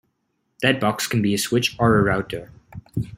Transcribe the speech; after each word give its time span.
That 0.63 0.79
box 0.79 1.05
can 1.05 1.21
be 1.21 1.35
a 1.35 1.37
switch 1.37 1.75
or 1.77 1.99
a 1.99 2.01
router. 2.01 2.49